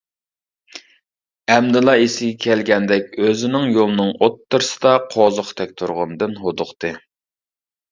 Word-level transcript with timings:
ئەمدىلا 1.55 1.93
ئېسىگە 2.05 2.39
كەلگەندەك 2.45 3.13
ئۆزىنىڭ 3.27 3.69
يولنىڭ 3.77 4.11
ئوتتۇرىسىدا 4.15 4.97
قوزۇقتەك 5.15 5.79
تۇرغىنىدىن 5.85 6.37
ھودۇقتى. 6.49 6.95